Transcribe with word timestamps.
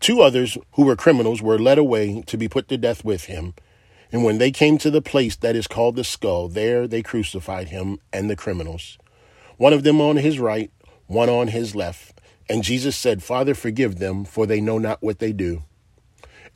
Two 0.00 0.22
others 0.22 0.56
who 0.72 0.84
were 0.84 0.96
criminals 0.96 1.42
were 1.42 1.58
led 1.58 1.76
away 1.76 2.22
to 2.26 2.38
be 2.38 2.48
put 2.48 2.68
to 2.68 2.78
death 2.78 3.04
with 3.04 3.24
him. 3.24 3.52
And 4.10 4.24
when 4.24 4.38
they 4.38 4.50
came 4.50 4.78
to 4.78 4.90
the 4.90 5.02
place 5.02 5.36
that 5.36 5.54
is 5.54 5.68
called 5.68 5.94
the 5.94 6.04
skull, 6.04 6.48
there 6.48 6.88
they 6.88 7.02
crucified 7.02 7.68
him 7.68 7.98
and 8.12 8.28
the 8.28 8.34
criminals, 8.34 8.98
one 9.58 9.74
of 9.74 9.84
them 9.84 10.00
on 10.00 10.16
his 10.16 10.38
right, 10.38 10.72
one 11.06 11.28
on 11.28 11.48
his 11.48 11.76
left. 11.76 12.20
And 12.48 12.64
Jesus 12.64 12.96
said, 12.96 13.22
Father, 13.22 13.54
forgive 13.54 13.98
them, 13.98 14.24
for 14.24 14.46
they 14.46 14.60
know 14.60 14.78
not 14.78 15.02
what 15.02 15.18
they 15.18 15.32
do. 15.32 15.64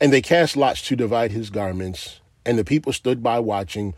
And 0.01 0.11
they 0.11 0.21
cast 0.21 0.57
lots 0.57 0.81
to 0.87 0.95
divide 0.95 1.31
his 1.31 1.49
garments, 1.49 2.19
and 2.45 2.57
the 2.57 2.65
people 2.65 2.91
stood 2.91 3.23
by 3.23 3.39
watching. 3.39 3.93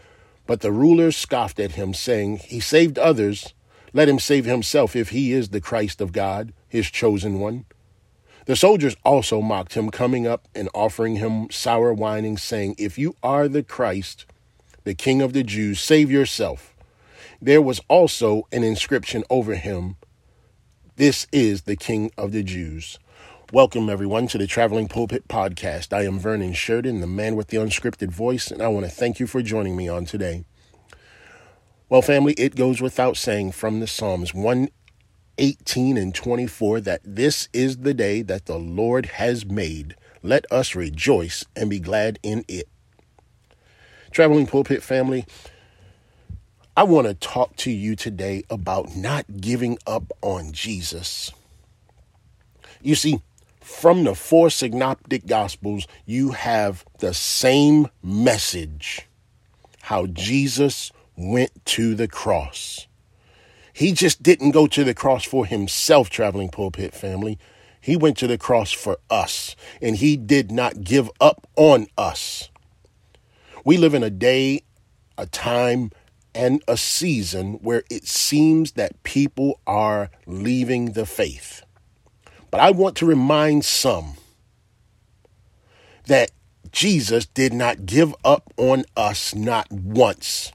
But 0.45 0.61
the 0.61 0.71
rulers 0.71 1.18
scoffed 1.18 1.59
at 1.59 1.71
him, 1.71 1.93
saying, 1.93 2.38
He 2.38 2.59
saved 2.59 3.00
others. 3.00 3.54
Let 3.93 4.09
him 4.09 4.20
save 4.20 4.45
himself 4.45 4.95
if 4.95 5.09
he 5.09 5.32
is 5.32 5.50
the 5.50 5.61
Christ 5.61 6.02
of 6.02 6.11
God, 6.11 6.54
his 6.68 6.91
chosen 6.91 7.39
one. 7.39 7.66
The 8.48 8.55
soldiers 8.55 8.95
also 9.04 9.41
mocked 9.41 9.73
him, 9.73 9.91
coming 9.91 10.25
up 10.25 10.48
and 10.55 10.70
offering 10.73 11.17
him 11.17 11.49
sour 11.52 11.94
whining, 11.94 12.38
saying, 12.38 12.76
If 12.77 12.98
you 12.98 13.13
are 13.22 13.49
the 13.49 13.62
Christ, 13.62 14.26
the 14.85 14.95
King 14.95 15.22
of 15.22 15.34
the 15.34 15.44
Jews, 15.44 15.81
save 15.81 16.09
yourself. 16.09 16.73
There 17.41 17.62
was 17.62 17.81
also 17.89 18.48
an 18.53 18.63
inscription 18.63 19.25
over 19.30 19.55
him 19.55 19.98
This 20.95 21.27
is 21.34 21.63
the 21.63 21.75
King 21.75 22.09
of 22.17 22.31
the 22.31 22.41
Jews. 22.41 22.98
Welcome, 23.52 23.89
everyone, 23.89 24.27
to 24.27 24.38
the 24.38 24.48
Traveling 24.48 24.88
Pulpit 24.88 25.27
Podcast. 25.27 25.91
I 25.91 26.05
am 26.05 26.17
Vernon 26.17 26.53
Sheridan, 26.53 27.02
the 27.02 27.08
man 27.08 27.36
with 27.36 27.48
the 27.48 27.58
unscripted 27.58 28.11
voice, 28.11 28.50
and 28.50 28.61
I 28.61 28.70
want 28.70 28.86
to 28.86 28.91
thank 28.91 29.20
you 29.20 29.27
for 29.27 29.41
joining 29.41 29.75
me 29.75 29.89
on 29.89 30.05
today. 30.05 30.45
Well, 31.89 32.02
family, 32.02 32.31
it 32.36 32.55
goes 32.55 32.80
without 32.80 33.17
saying 33.17 33.52
from 33.52 33.81
the 33.81 33.88
Psalms 33.88 34.34
1 34.34 34.70
18 35.38 35.98
and 35.98 36.14
24 36.14 36.82
that 36.82 37.02
this 37.04 37.50
is 37.54 37.78
the 37.78 37.94
day 37.94 38.22
that 38.22 38.45
the 38.45 38.58
Lord 38.58 39.05
has 39.05 39.45
made. 39.45 39.95
Let 40.23 40.52
us 40.52 40.76
rejoice 40.76 41.45
and 41.55 41.70
be 41.70 41.80
glad 41.80 42.20
in 42.23 42.44
it. 42.48 42.67
Traveling 44.11 44.48
Pulpit 44.48 44.81
family, 44.81 45.26
I 46.76 46.84
want 46.84 47.08
to 47.08 47.14
talk 47.14 47.56
to 47.58 47.72
you 47.72 47.95
today 47.95 48.44
about 48.50 48.95
not 48.95 49.26
giving 49.39 49.78
up 49.86 50.11
on 50.22 50.52
Jesus. 50.52 51.31
You 52.81 52.95
see, 52.95 53.22
from 53.61 54.04
the 54.04 54.16
four 54.16 54.50
synoptic 54.50 55.26
gospels, 55.28 55.88
you 56.06 56.31
have 56.31 56.86
the 57.00 57.14
same 57.14 57.88
message 58.02 59.08
how 59.81 60.06
Jesus 60.08 60.92
went 61.16 61.66
to 61.66 61.95
the 61.95 62.08
cross. 62.08 62.86
He 63.78 63.92
just 63.92 64.23
didn't 64.23 64.52
go 64.52 64.66
to 64.66 64.83
the 64.83 64.95
cross 64.95 65.23
for 65.23 65.45
himself, 65.45 66.09
traveling 66.09 66.50
pulpit 66.50 66.95
family. 66.95 67.38
He 67.80 67.95
went 67.95 68.17
to 68.17 68.25
the 68.25 68.39
cross 68.39 68.72
for 68.72 68.97
us, 69.08 69.56
and 69.83 69.95
he 69.95 70.17
did 70.17 70.52
not 70.52 70.83
give 70.83 71.11
up 71.22 71.45
on 71.56 71.86
us. 71.95 72.50
We 73.64 73.78
live 73.78 73.94
in 73.94 74.02
a 74.02 74.09
day, 74.09 74.64
a 75.16 75.28
time, 75.28 75.92
and 76.33 76.64
a 76.67 76.75
season 76.75 77.59
where 77.61 77.83
it 77.92 78.08
seems 78.08 78.72
that 78.72 79.03
people 79.03 79.59
are 79.67 80.09
leaving 80.25 80.94
the 80.94 81.05
faith. 81.05 81.61
But 82.50 82.61
I 82.61 82.72
want 82.72 82.95
to 82.95 83.05
remind 83.05 83.64
some 83.64 84.16
that 86.08 86.31
Jesus 86.72 87.28
did 87.28 87.53
not 87.53 87.86
give 87.86 88.16
up 88.25 88.52
on 88.58 88.86
us 88.95 89.36
not 89.36 89.72
once. 89.72 90.52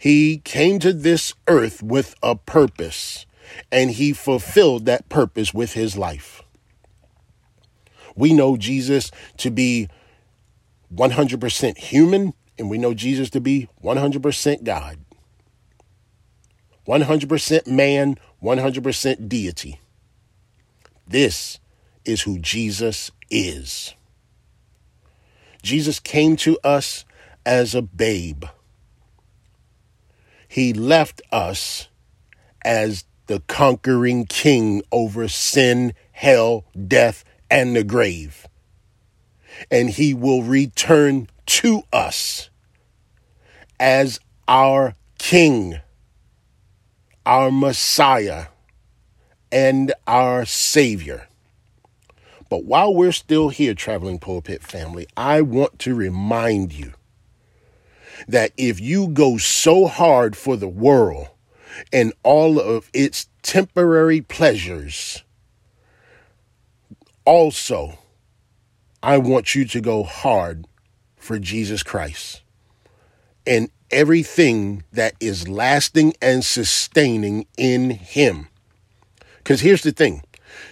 He 0.00 0.38
came 0.38 0.78
to 0.78 0.94
this 0.94 1.34
earth 1.46 1.82
with 1.82 2.14
a 2.22 2.34
purpose, 2.34 3.26
and 3.70 3.90
he 3.90 4.14
fulfilled 4.14 4.86
that 4.86 5.10
purpose 5.10 5.52
with 5.52 5.74
his 5.74 5.94
life. 5.94 6.40
We 8.16 8.32
know 8.32 8.56
Jesus 8.56 9.10
to 9.36 9.50
be 9.50 9.90
100% 10.90 11.76
human, 11.76 12.32
and 12.58 12.70
we 12.70 12.78
know 12.78 12.94
Jesus 12.94 13.28
to 13.28 13.42
be 13.42 13.68
100% 13.84 14.64
God. 14.64 15.00
100% 16.88 17.66
man, 17.66 18.16
100% 18.42 19.28
deity. 19.28 19.80
This 21.06 21.60
is 22.06 22.22
who 22.22 22.38
Jesus 22.38 23.10
is. 23.30 23.92
Jesus 25.62 26.00
came 26.00 26.36
to 26.36 26.58
us 26.64 27.04
as 27.44 27.74
a 27.74 27.82
babe 27.82 28.46
he 30.50 30.72
left 30.72 31.22
us 31.30 31.86
as 32.64 33.04
the 33.28 33.38
conquering 33.46 34.26
king 34.26 34.82
over 34.90 35.28
sin, 35.28 35.94
hell, 36.10 36.64
death, 36.88 37.22
and 37.48 37.76
the 37.76 37.84
grave. 37.84 38.48
And 39.70 39.90
he 39.90 40.12
will 40.12 40.42
return 40.42 41.28
to 41.46 41.84
us 41.92 42.50
as 43.78 44.18
our 44.48 44.96
king, 45.18 45.78
our 47.24 47.52
Messiah, 47.52 48.46
and 49.52 49.94
our 50.08 50.44
Savior. 50.44 51.28
But 52.48 52.64
while 52.64 52.92
we're 52.92 53.12
still 53.12 53.50
here, 53.50 53.74
traveling 53.74 54.18
pulpit 54.18 54.64
family, 54.64 55.06
I 55.16 55.42
want 55.42 55.78
to 55.78 55.94
remind 55.94 56.72
you 56.72 56.94
that 58.28 58.52
if 58.56 58.80
you 58.80 59.08
go 59.08 59.36
so 59.36 59.86
hard 59.86 60.36
for 60.36 60.56
the 60.56 60.68
world 60.68 61.28
and 61.92 62.12
all 62.22 62.58
of 62.60 62.90
its 62.92 63.28
temporary 63.42 64.20
pleasures, 64.20 65.22
also, 67.24 67.98
I 69.02 69.18
want 69.18 69.54
you 69.54 69.64
to 69.66 69.80
go 69.80 70.02
hard 70.02 70.66
for 71.16 71.38
Jesus 71.38 71.82
Christ 71.82 72.42
and 73.46 73.70
everything 73.90 74.84
that 74.92 75.14
is 75.20 75.48
lasting 75.48 76.14
and 76.20 76.44
sustaining 76.44 77.46
in 77.56 77.90
Him. 77.90 78.48
Because 79.38 79.60
here's 79.60 79.82
the 79.82 79.92
thing 79.92 80.22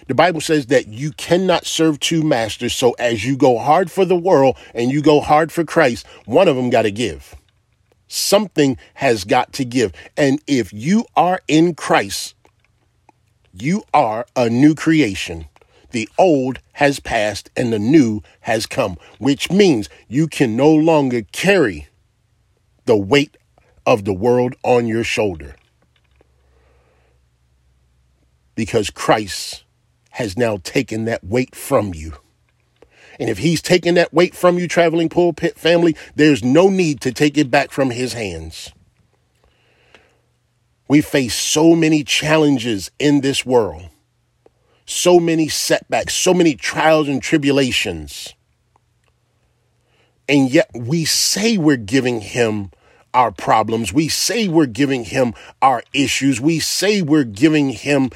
the 0.07 0.15
Bible 0.15 0.41
says 0.41 0.67
that 0.67 0.87
you 0.87 1.11
cannot 1.11 1.65
serve 1.65 1.99
two 1.99 2.23
masters. 2.23 2.73
So 2.73 2.91
as 2.99 3.25
you 3.25 3.37
go 3.37 3.57
hard 3.57 3.91
for 3.91 4.05
the 4.05 4.17
world 4.17 4.57
and 4.73 4.91
you 4.91 5.01
go 5.01 5.21
hard 5.21 5.51
for 5.51 5.63
Christ, 5.63 6.05
one 6.25 6.47
of 6.47 6.55
them 6.55 6.69
got 6.69 6.83
to 6.83 6.91
give. 6.91 7.35
Something 8.07 8.77
has 8.95 9.23
got 9.23 9.53
to 9.53 9.65
give. 9.65 9.93
And 10.17 10.41
if 10.47 10.73
you 10.73 11.05
are 11.15 11.41
in 11.47 11.75
Christ, 11.75 12.35
you 13.53 13.83
are 13.93 14.25
a 14.35 14.49
new 14.49 14.73
creation. 14.75 15.47
The 15.91 16.09
old 16.17 16.59
has 16.73 16.99
passed 16.99 17.49
and 17.55 17.73
the 17.73 17.79
new 17.79 18.21
has 18.41 18.65
come, 18.65 18.97
which 19.17 19.51
means 19.51 19.89
you 20.07 20.27
can 20.27 20.55
no 20.55 20.73
longer 20.73 21.23
carry 21.31 21.87
the 22.85 22.97
weight 22.97 23.37
of 23.85 24.05
the 24.05 24.13
world 24.13 24.55
on 24.63 24.87
your 24.87 25.03
shoulder. 25.03 25.55
Because 28.55 28.89
Christ 28.89 29.63
has 30.09 30.37
now 30.37 30.57
taken 30.57 31.05
that 31.05 31.23
weight 31.23 31.55
from 31.55 31.93
you. 31.93 32.13
And 33.19 33.29
if 33.29 33.39
he's 33.39 33.61
taking 33.61 33.95
that 33.95 34.13
weight 34.13 34.33
from 34.33 34.57
you, 34.57 34.67
traveling 34.67 35.09
pulpit 35.09 35.57
family, 35.57 35.95
there's 36.15 36.43
no 36.43 36.69
need 36.69 37.01
to 37.01 37.11
take 37.11 37.37
it 37.37 37.51
back 37.51 37.71
from 37.71 37.91
his 37.91 38.13
hands. 38.13 38.71
We 40.87 41.01
face 41.01 41.35
so 41.35 41.75
many 41.75 42.03
challenges 42.03 42.89
in 42.97 43.21
this 43.21 43.45
world, 43.45 43.89
so 44.85 45.19
many 45.19 45.47
setbacks, 45.47 46.15
so 46.15 46.33
many 46.33 46.55
trials 46.55 47.07
and 47.07 47.21
tribulations. 47.21 48.33
And 50.27 50.49
yet 50.49 50.69
we 50.73 51.05
say 51.05 51.57
we're 51.57 51.75
giving 51.75 52.21
him 52.21 52.71
our 53.13 53.31
problems. 53.31 53.91
We 53.91 54.07
say 54.07 54.47
we're 54.47 54.65
giving 54.65 55.03
him 55.03 55.33
our 55.61 55.83
issues. 55.93 56.39
We 56.39 56.59
say 56.59 57.01
we're 57.01 57.23
giving 57.23 57.69
him 57.69 58.11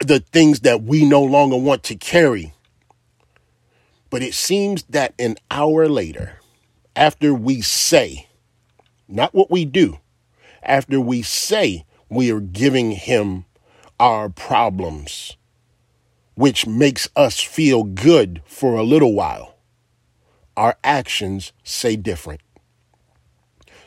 the 0.00 0.20
things 0.20 0.60
that 0.60 0.82
we 0.82 1.04
no 1.04 1.22
longer 1.22 1.56
want 1.56 1.82
to 1.84 1.94
carry. 1.94 2.54
But 4.08 4.22
it 4.22 4.34
seems 4.34 4.82
that 4.84 5.14
an 5.18 5.36
hour 5.50 5.88
later, 5.88 6.40
after 6.96 7.32
we 7.32 7.60
say, 7.60 8.28
not 9.06 9.34
what 9.34 9.50
we 9.50 9.64
do, 9.64 10.00
after 10.62 11.00
we 11.00 11.22
say 11.22 11.84
we 12.08 12.32
are 12.32 12.40
giving 12.40 12.92
him 12.92 13.44
our 13.98 14.28
problems, 14.28 15.36
which 16.34 16.66
makes 16.66 17.08
us 17.14 17.38
feel 17.38 17.84
good 17.84 18.42
for 18.46 18.76
a 18.76 18.82
little 18.82 19.14
while, 19.14 19.56
our 20.56 20.76
actions 20.82 21.52
say 21.62 21.96
different. 21.96 22.40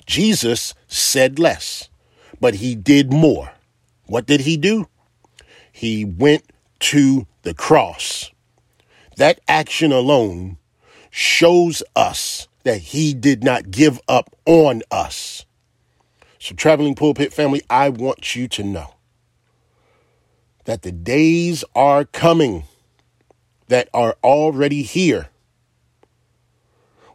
Jesus 0.05 0.73
said 0.87 1.39
less, 1.39 1.89
but 2.39 2.55
he 2.55 2.75
did 2.75 3.11
more. 3.11 3.51
What 4.05 4.25
did 4.25 4.41
he 4.41 4.57
do? 4.57 4.87
He 5.73 6.05
went 6.05 6.45
to 6.79 7.27
the 7.41 7.53
cross. 7.53 8.31
That 9.17 9.41
action 9.49 9.91
alone 9.91 10.57
shows 11.09 11.83
us 11.95 12.47
that 12.63 12.77
he 12.77 13.13
did 13.13 13.43
not 13.43 13.71
give 13.71 13.99
up 14.07 14.33
on 14.45 14.83
us. 14.89 15.45
So, 16.39 16.55
traveling 16.55 16.95
pulpit 16.95 17.33
family, 17.33 17.61
I 17.69 17.89
want 17.89 18.35
you 18.35 18.47
to 18.49 18.63
know 18.63 18.93
that 20.65 20.83
the 20.83 20.91
days 20.91 21.65
are 21.75 22.05
coming 22.05 22.63
that 23.67 23.89
are 23.93 24.15
already 24.23 24.83
here 24.83 25.29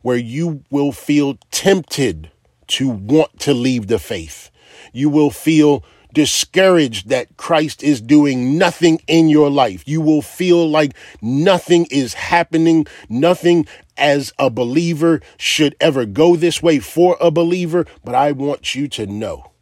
where 0.03 0.17
you 0.17 0.65
will 0.71 0.93
feel 0.93 1.39
tempted 1.51 2.31
to 2.67 2.89
want 2.89 3.39
to 3.41 3.55
leave 3.55 3.87
the 3.87 3.99
faith. 3.99 4.51
You 4.93 5.11
will 5.11 5.31
feel 5.31 5.85
discouraged 6.13 7.09
that 7.09 7.37
Christ 7.37 7.83
is 7.83 8.01
doing 8.01 8.59
nothing 8.59 9.01
in 9.07 9.29
your 9.29 9.51
life. 9.51 9.87
You 9.87 10.01
will 10.01 10.23
feel 10.23 10.69
like 10.69 10.93
nothing 11.21 11.87
is 11.91 12.15
happening, 12.15 12.87
nothing 13.09 13.67
as 13.97 14.33
a 14.39 14.51
believer 14.51 15.21
should 15.37 15.77
ever 15.81 16.05
go 16.07 16.37
this 16.37 16.63
way 16.63 16.79
for 16.79 17.17
a 17.21 17.31
believer. 17.31 17.87
But 18.05 18.15
I 18.15 18.33
want 18.33 18.75
you 18.75 18.89
to 18.89 19.07
know 19.07 19.53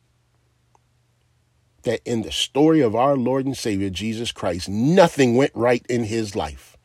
that 1.83 2.01
in 2.05 2.23
the 2.23 2.33
story 2.33 2.81
of 2.81 2.95
our 2.95 3.17
Lord 3.17 3.47
and 3.47 3.57
Savior 3.57 3.91
Jesus 3.91 4.33
Christ, 4.33 4.69
nothing 4.69 5.37
went 5.37 5.53
right 5.55 5.85
in 5.89 6.05
his 6.05 6.37
life. 6.37 6.77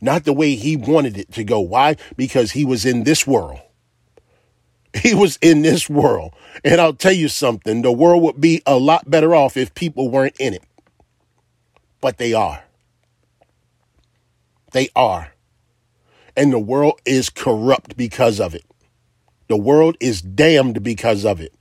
Not 0.00 0.24
the 0.24 0.32
way 0.32 0.54
he 0.54 0.76
wanted 0.76 1.16
it 1.16 1.32
to 1.32 1.44
go. 1.44 1.60
Why? 1.60 1.96
Because 2.16 2.52
he 2.52 2.64
was 2.64 2.84
in 2.84 3.04
this 3.04 3.26
world. 3.26 3.60
He 5.02 5.14
was 5.14 5.38
in 5.42 5.62
this 5.62 5.88
world. 5.90 6.34
And 6.64 6.80
I'll 6.80 6.94
tell 6.94 7.12
you 7.12 7.28
something 7.28 7.82
the 7.82 7.92
world 7.92 8.22
would 8.22 8.40
be 8.40 8.62
a 8.66 8.78
lot 8.78 9.10
better 9.10 9.34
off 9.34 9.56
if 9.56 9.74
people 9.74 10.08
weren't 10.08 10.36
in 10.40 10.54
it. 10.54 10.64
But 12.00 12.18
they 12.18 12.32
are. 12.32 12.64
They 14.72 14.88
are. 14.96 15.32
And 16.36 16.52
the 16.52 16.58
world 16.58 17.00
is 17.04 17.30
corrupt 17.30 17.96
because 17.96 18.40
of 18.40 18.54
it. 18.54 18.64
The 19.48 19.56
world 19.56 19.96
is 20.00 20.20
damned 20.20 20.82
because 20.82 21.24
of 21.24 21.40
it. 21.40 21.54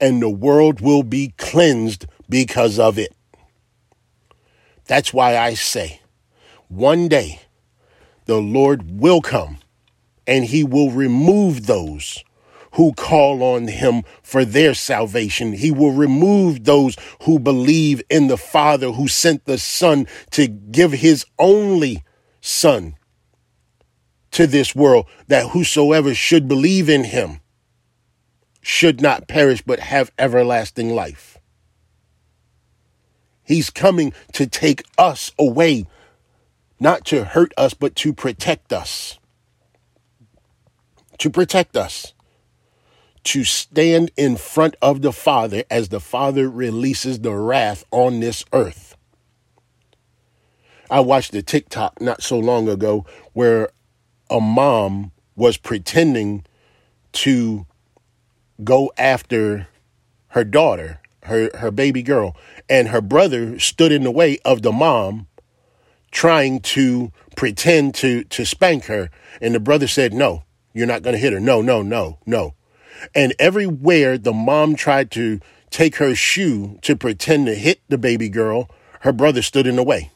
And 0.00 0.20
the 0.20 0.30
world 0.30 0.80
will 0.80 1.02
be 1.02 1.34
cleansed 1.38 2.06
because 2.28 2.78
of 2.78 2.98
it. 2.98 3.14
That's 4.86 5.12
why 5.12 5.36
I 5.36 5.54
say 5.54 6.00
one 6.68 7.08
day 7.08 7.40
the 8.26 8.40
Lord 8.40 9.00
will 9.00 9.20
come 9.20 9.58
and 10.26 10.44
he 10.44 10.64
will 10.64 10.90
remove 10.90 11.66
those 11.66 12.24
who 12.76 12.92
call 12.92 13.42
on 13.42 13.68
him 13.68 14.02
for 14.22 14.44
their 14.44 14.74
salvation. 14.74 15.54
He 15.54 15.70
will 15.70 15.92
remove 15.92 16.64
those 16.64 16.94
who 17.22 17.38
believe 17.38 18.02
in 18.10 18.28
the 18.28 18.36
Father 18.36 18.92
who 18.92 19.08
sent 19.08 19.46
the 19.46 19.56
Son 19.56 20.06
to 20.32 20.46
give 20.46 20.92
his 20.92 21.24
only 21.38 22.04
Son 22.42 22.94
to 24.32 24.46
this 24.46 24.74
world, 24.74 25.06
that 25.28 25.50
whosoever 25.50 26.14
should 26.14 26.46
believe 26.46 26.90
in 26.90 27.04
him 27.04 27.40
should 28.60 29.00
not 29.00 29.26
perish 29.26 29.62
but 29.62 29.80
have 29.80 30.12
everlasting 30.18 30.94
life. 30.94 31.38
He's 33.42 33.70
coming 33.70 34.12
to 34.34 34.46
take 34.46 34.84
us 34.98 35.32
away, 35.38 35.86
not 36.78 37.06
to 37.06 37.24
hurt 37.24 37.54
us, 37.56 37.72
but 37.72 37.96
to 37.96 38.12
protect 38.12 38.70
us. 38.70 39.18
To 41.18 41.30
protect 41.30 41.74
us 41.74 42.12
to 43.26 43.42
stand 43.42 44.12
in 44.16 44.36
front 44.36 44.76
of 44.80 45.02
the 45.02 45.12
Father 45.12 45.64
as 45.68 45.88
the 45.88 45.98
Father 45.98 46.48
releases 46.48 47.20
the 47.20 47.34
wrath 47.34 47.84
on 47.90 48.20
this 48.20 48.44
earth. 48.52 48.96
I 50.88 51.00
watched 51.00 51.34
a 51.34 51.42
TikTok 51.42 52.00
not 52.00 52.22
so 52.22 52.38
long 52.38 52.68
ago 52.68 53.04
where 53.32 53.70
a 54.30 54.40
mom 54.40 55.10
was 55.34 55.56
pretending 55.56 56.44
to 57.12 57.66
go 58.62 58.92
after 58.96 59.66
her 60.28 60.44
daughter, 60.44 61.00
her, 61.24 61.50
her 61.56 61.72
baby 61.72 62.04
girl, 62.04 62.36
and 62.70 62.88
her 62.88 63.00
brother 63.00 63.58
stood 63.58 63.90
in 63.90 64.04
the 64.04 64.10
way 64.12 64.38
of 64.44 64.62
the 64.62 64.72
mom 64.72 65.26
trying 66.12 66.60
to 66.60 67.10
pretend 67.34 67.94
to 67.96 68.22
to 68.24 68.46
spank 68.46 68.84
her. 68.84 69.10
And 69.40 69.52
the 69.52 69.60
brother 69.60 69.88
said 69.88 70.14
no 70.14 70.44
you're 70.72 70.86
not 70.86 71.02
going 71.02 71.14
to 71.14 71.20
hit 71.20 71.32
her. 71.32 71.40
No 71.40 71.60
no 71.60 71.82
no 71.82 72.18
no 72.24 72.54
and 73.14 73.34
everywhere 73.38 74.18
the 74.18 74.32
mom 74.32 74.76
tried 74.76 75.10
to 75.12 75.40
take 75.70 75.96
her 75.96 76.14
shoe 76.14 76.78
to 76.82 76.96
pretend 76.96 77.46
to 77.46 77.54
hit 77.54 77.80
the 77.88 77.98
baby 77.98 78.28
girl, 78.28 78.70
her 79.00 79.12
brother 79.12 79.42
stood 79.42 79.66
in 79.66 79.76
the 79.76 79.82
way. 79.82 80.10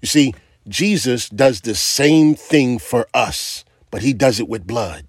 You 0.00 0.08
see, 0.08 0.34
Jesus 0.68 1.28
does 1.28 1.60
the 1.60 1.74
same 1.74 2.34
thing 2.34 2.78
for 2.78 3.08
us, 3.14 3.64
but 3.90 4.02
he 4.02 4.12
does 4.12 4.38
it 4.38 4.48
with 4.48 4.66
blood. 4.66 5.06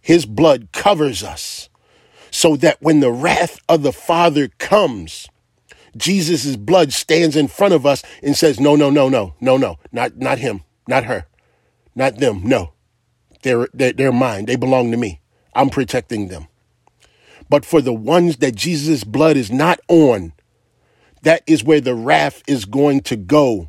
His 0.00 0.26
blood 0.26 0.68
covers 0.72 1.22
us 1.22 1.70
so 2.30 2.56
that 2.56 2.82
when 2.82 3.00
the 3.00 3.12
wrath 3.12 3.58
of 3.68 3.82
the 3.82 3.92
Father 3.92 4.48
comes, 4.58 5.28
Jesus' 5.96 6.56
blood 6.56 6.92
stands 6.92 7.36
in 7.36 7.48
front 7.48 7.72
of 7.72 7.86
us 7.86 8.02
and 8.22 8.36
says, 8.36 8.60
No, 8.60 8.76
no, 8.76 8.90
no, 8.90 9.08
no, 9.08 9.34
no, 9.40 9.56
no, 9.56 9.78
not, 9.92 10.18
not 10.18 10.38
him, 10.38 10.62
not 10.86 11.04
her, 11.04 11.26
not 11.94 12.18
them, 12.18 12.42
no. 12.44 12.73
They're, 13.44 13.68
they're, 13.74 13.92
they're 13.92 14.12
mine. 14.12 14.46
They 14.46 14.56
belong 14.56 14.90
to 14.90 14.96
me. 14.96 15.20
I'm 15.54 15.70
protecting 15.70 16.28
them. 16.28 16.48
But 17.48 17.64
for 17.64 17.80
the 17.80 17.92
ones 17.92 18.38
that 18.38 18.56
Jesus' 18.56 19.04
blood 19.04 19.36
is 19.36 19.52
not 19.52 19.78
on, 19.86 20.32
that 21.22 21.42
is 21.46 21.62
where 21.62 21.80
the 21.80 21.94
wrath 21.94 22.42
is 22.48 22.64
going 22.64 23.02
to 23.02 23.16
go. 23.16 23.68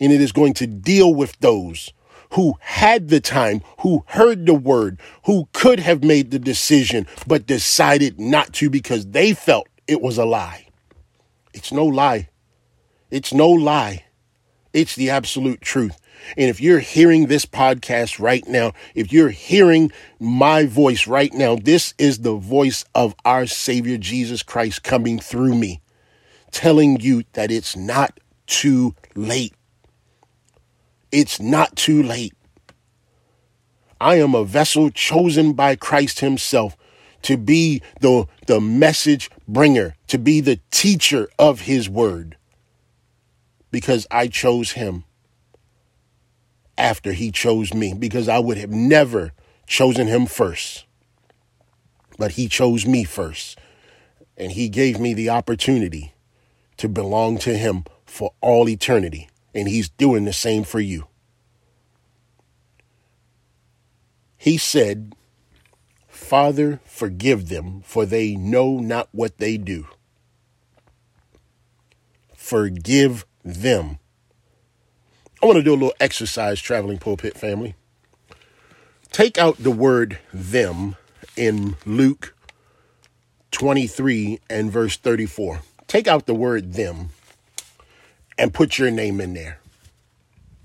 And 0.00 0.12
it 0.12 0.20
is 0.20 0.32
going 0.32 0.54
to 0.54 0.66
deal 0.66 1.12
with 1.14 1.38
those 1.40 1.92
who 2.32 2.54
had 2.60 3.08
the 3.08 3.20
time, 3.20 3.60
who 3.80 4.04
heard 4.06 4.46
the 4.46 4.54
word, 4.54 5.00
who 5.26 5.48
could 5.52 5.80
have 5.80 6.02
made 6.02 6.30
the 6.30 6.38
decision, 6.38 7.06
but 7.26 7.46
decided 7.46 8.18
not 8.18 8.52
to 8.54 8.70
because 8.70 9.08
they 9.08 9.34
felt 9.34 9.68
it 9.86 10.00
was 10.00 10.16
a 10.16 10.24
lie. 10.24 10.66
It's 11.52 11.72
no 11.72 11.84
lie. 11.84 12.28
It's 13.10 13.34
no 13.34 13.50
lie. 13.50 14.04
It's 14.72 14.94
the 14.94 15.10
absolute 15.10 15.60
truth. 15.60 15.98
And 16.36 16.48
if 16.48 16.60
you're 16.60 16.78
hearing 16.78 17.26
this 17.26 17.44
podcast 17.44 18.18
right 18.18 18.46
now, 18.46 18.72
if 18.94 19.12
you're 19.12 19.30
hearing 19.30 19.92
my 20.18 20.64
voice 20.64 21.06
right 21.06 21.32
now, 21.32 21.56
this 21.56 21.94
is 21.98 22.18
the 22.18 22.34
voice 22.34 22.84
of 22.94 23.14
our 23.24 23.46
Savior 23.46 23.98
Jesus 23.98 24.42
Christ 24.42 24.82
coming 24.82 25.18
through 25.18 25.54
me, 25.54 25.80
telling 26.50 27.00
you 27.00 27.24
that 27.32 27.50
it's 27.50 27.76
not 27.76 28.18
too 28.46 28.94
late. 29.14 29.54
It's 31.10 31.40
not 31.40 31.76
too 31.76 32.02
late. 32.02 32.34
I 34.00 34.16
am 34.16 34.34
a 34.34 34.44
vessel 34.44 34.90
chosen 34.90 35.52
by 35.52 35.76
Christ 35.76 36.20
Himself 36.20 36.76
to 37.22 37.36
be 37.36 37.82
the, 38.00 38.26
the 38.46 38.60
message 38.60 39.30
bringer, 39.46 39.94
to 40.08 40.18
be 40.18 40.40
the 40.40 40.58
teacher 40.70 41.28
of 41.38 41.62
His 41.62 41.88
word, 41.88 42.36
because 43.70 44.06
I 44.10 44.26
chose 44.26 44.72
Him 44.72 45.04
after 46.82 47.12
he 47.12 47.30
chose 47.30 47.72
me 47.72 47.94
because 47.94 48.28
I 48.28 48.40
would 48.40 48.56
have 48.56 48.72
never 48.72 49.30
chosen 49.68 50.08
him 50.08 50.26
first. 50.26 50.84
But 52.18 52.32
he 52.32 52.48
chose 52.48 52.84
me 52.84 53.04
first. 53.04 53.56
And 54.36 54.50
he 54.50 54.68
gave 54.68 54.98
me 54.98 55.14
the 55.14 55.30
opportunity 55.30 56.12
to 56.78 56.88
belong 56.88 57.38
to 57.38 57.56
him 57.56 57.84
for 58.04 58.32
all 58.40 58.68
eternity. 58.68 59.28
And 59.54 59.68
he's 59.68 59.90
doing 59.90 60.24
the 60.24 60.32
same 60.32 60.64
for 60.64 60.80
you. 60.80 61.06
He 64.36 64.58
said, 64.58 65.14
Father, 66.08 66.80
forgive 66.84 67.48
them, 67.48 67.82
for 67.84 68.04
they 68.04 68.34
know 68.34 68.80
not 68.80 69.08
what 69.12 69.38
they 69.38 69.56
do. 69.56 69.86
Forgive 72.34 73.24
them 73.44 73.98
I 75.42 75.46
want 75.46 75.56
to 75.56 75.62
do 75.64 75.72
a 75.72 75.74
little 75.74 75.94
exercise, 75.98 76.60
traveling 76.60 76.98
pulpit 76.98 77.36
family. 77.36 77.74
Take 79.10 79.38
out 79.38 79.56
the 79.58 79.72
word 79.72 80.18
them 80.32 80.94
in 81.36 81.76
Luke 81.84 82.36
23 83.50 84.38
and 84.48 84.70
verse 84.70 84.96
34. 84.96 85.62
Take 85.88 86.06
out 86.06 86.26
the 86.26 86.34
word 86.34 86.74
them 86.74 87.08
and 88.38 88.54
put 88.54 88.78
your 88.78 88.92
name 88.92 89.20
in 89.20 89.34
there. 89.34 89.58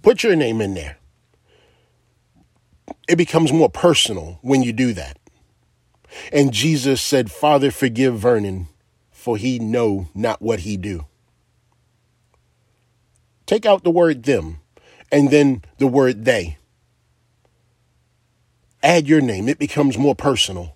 Put 0.04 0.22
your 0.22 0.36
name 0.36 0.62
in 0.62 0.76
there. 0.76 0.98
It 3.10 3.16
becomes 3.16 3.52
more 3.52 3.70
personal 3.70 4.38
when 4.44 4.62
you 4.62 4.74
do 4.74 4.94
that. 4.94 5.18
And 6.32 6.54
Jesus 6.54 7.02
said, 7.02 7.32
Father, 7.32 7.72
forgive 7.72 8.20
Vernon, 8.20 8.68
for 9.10 9.38
he 9.38 9.58
know 9.58 10.08
not 10.14 10.40
what 10.40 10.60
he 10.60 10.78
do. 10.78 11.08
Take 13.48 13.66
out 13.66 13.84
the 13.84 13.90
word 13.90 14.24
them 14.24 14.60
and 15.12 15.30
then 15.32 15.64
the 15.78 15.88
word 15.88 16.26
they. 16.26 16.58
Add 18.84 19.08
your 19.08 19.22
name, 19.22 19.50
it 19.50 19.60
becomes 19.60 19.98
more 19.98 20.16
personal. 20.16 20.76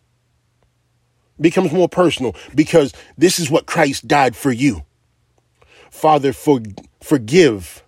becomes 1.40 1.72
more 1.72 1.90
personal 1.90 2.36
because 2.56 2.94
this 3.18 3.40
is 3.40 3.50
what 3.50 3.66
Christ 3.66 4.08
died 4.08 4.36
for 4.36 4.52
you. 4.52 4.84
Father, 5.90 6.34
for, 6.34 6.62
forgive 7.02 7.84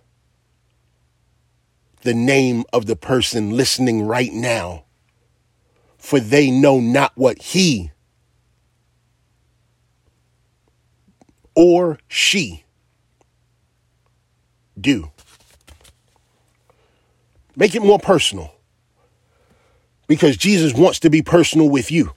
the 2.02 2.14
name 2.14 2.64
of 2.72 2.86
the 2.86 2.96
person 2.96 3.56
listening 3.56 4.02
right 4.02 4.32
now, 4.32 4.84
for 5.96 6.20
they 6.20 6.50
know 6.50 6.80
not 6.80 7.12
what 7.16 7.40
he 7.40 7.90
or 11.54 11.98
she 12.08 12.64
do. 14.78 15.10
Make 17.56 17.74
it 17.74 17.82
more 17.82 17.98
personal 17.98 18.54
because 20.06 20.36
Jesus 20.36 20.74
wants 20.74 21.00
to 21.00 21.10
be 21.10 21.22
personal 21.22 21.68
with 21.68 21.90
you. 21.90 22.12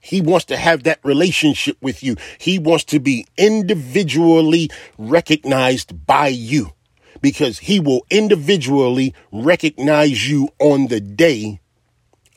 He 0.00 0.20
wants 0.20 0.46
to 0.46 0.56
have 0.56 0.84
that 0.84 1.00
relationship 1.02 1.76
with 1.82 2.02
you. 2.02 2.16
He 2.38 2.58
wants 2.58 2.84
to 2.84 3.00
be 3.00 3.26
individually 3.36 4.70
recognized 4.96 6.06
by 6.06 6.28
you 6.28 6.72
because 7.20 7.58
he 7.58 7.80
will 7.80 8.06
individually 8.10 9.14
recognize 9.32 10.28
you 10.28 10.48
on 10.58 10.86
the 10.86 11.00
day 11.00 11.60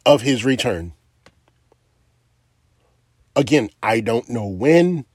of 0.06 0.22
his 0.22 0.44
return. 0.44 0.94
Again, 3.36 3.70
I 3.82 4.02
don't 4.02 4.30
know 4.30 4.48
when. 4.48 5.06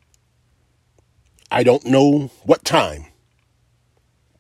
I 1.51 1.63
don't 1.63 1.85
know 1.85 2.31
what 2.45 2.65
time. 2.65 3.07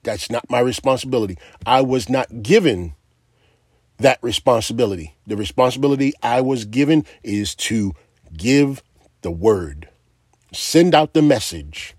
That's 0.06 0.30
not 0.30 0.48
my 0.48 0.60
responsibility. 0.60 1.36
I 1.66 1.80
was 1.82 2.08
not 2.08 2.44
given 2.44 2.94
that 3.98 4.20
responsibility. 4.22 5.16
The 5.26 5.36
responsibility 5.36 6.12
I 6.22 6.42
was 6.42 6.64
given 6.64 7.04
is 7.24 7.56
to 7.56 7.92
give 8.36 8.84
the 9.22 9.32
word, 9.32 9.88
send 10.52 10.94
out 10.94 11.12
the 11.12 11.22
message, 11.22 11.96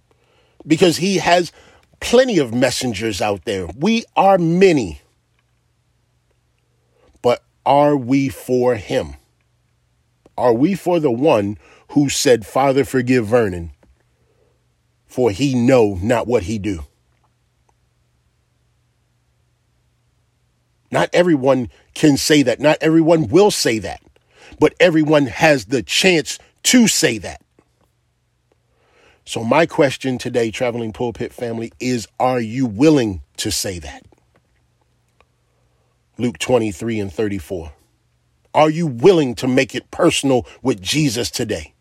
because 0.65 0.97
he 0.97 1.17
has 1.17 1.51
plenty 1.99 2.39
of 2.39 2.53
messengers 2.53 3.21
out 3.21 3.43
there. 3.43 3.67
We 3.77 4.05
are 4.15 4.37
many. 4.37 5.01
But 7.21 7.43
are 7.65 7.97
we 7.97 8.29
for 8.29 8.75
him? 8.75 9.15
Are 10.37 10.53
we 10.53 10.75
for 10.75 11.01
the 11.01 11.11
one 11.11 11.57
who 11.89 12.07
said, 12.07 12.45
Father, 12.45 12.85
forgive 12.85 13.25
Vernon, 13.27 13.71
for 15.05 15.29
he 15.29 15.53
know 15.53 15.99
not 16.01 16.25
what 16.25 16.43
he 16.43 16.57
do? 16.57 16.85
Not 20.91 21.09
everyone 21.13 21.69
can 21.93 22.17
say 22.17 22.43
that. 22.43 22.59
Not 22.59 22.77
everyone 22.81 23.27
will 23.27 23.51
say 23.51 23.79
that. 23.79 24.01
But 24.59 24.73
everyone 24.79 25.27
has 25.27 25.65
the 25.65 25.83
chance 25.83 26.39
to 26.63 26.87
say 26.87 27.17
that. 27.19 27.41
So, 29.25 29.43
my 29.43 29.65
question 29.65 30.17
today, 30.17 30.51
traveling 30.51 30.93
pulpit 30.93 31.33
family, 31.33 31.73
is 31.79 32.07
Are 32.19 32.39
you 32.39 32.65
willing 32.65 33.21
to 33.37 33.51
say 33.51 33.77
that? 33.79 34.05
Luke 36.17 36.39
23 36.39 36.99
and 36.99 37.13
34. 37.13 37.73
Are 38.53 38.69
you 38.69 38.87
willing 38.87 39.35
to 39.35 39.47
make 39.47 39.75
it 39.75 39.91
personal 39.91 40.47
with 40.61 40.81
Jesus 40.81 41.29
today? 41.29 41.73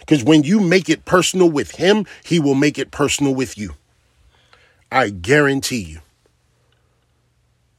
Because 0.00 0.22
when 0.22 0.42
you 0.42 0.60
make 0.60 0.88
it 0.88 1.04
personal 1.04 1.50
with 1.50 1.72
Him, 1.72 2.06
He 2.22 2.38
will 2.38 2.54
make 2.54 2.78
it 2.78 2.90
personal 2.90 3.34
with 3.34 3.56
you. 3.56 3.74
I 4.92 5.08
guarantee 5.10 5.82
you 5.82 6.00